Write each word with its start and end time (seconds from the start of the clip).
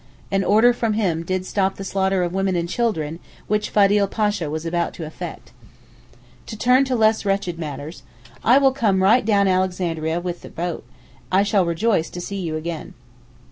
An 0.31 0.43
order 0.43 0.73
from 0.73 0.93
him 0.93 1.21
did 1.21 1.45
stop 1.45 1.75
the 1.75 1.83
slaughter 1.83 2.23
of 2.23 2.33
women 2.33 2.55
and 2.55 2.67
children 2.67 3.19
which 3.45 3.69
Fadil 3.69 4.07
Pasha 4.07 4.49
was 4.49 4.65
about 4.65 4.95
to 4.95 5.05
effect. 5.05 5.51
To 6.47 6.57
turn 6.57 6.85
to 6.85 6.95
less 6.95 7.23
wretched 7.23 7.59
matters. 7.59 8.01
I 8.43 8.57
will 8.57 8.71
come 8.73 9.03
right 9.03 9.23
down 9.23 9.47
Alexandria 9.47 10.19
with 10.19 10.41
the 10.41 10.49
boat, 10.49 10.83
I 11.31 11.43
shall 11.43 11.67
rejoice 11.67 12.09
to 12.09 12.19
see 12.19 12.39
you 12.41 12.55
again. 12.55 12.95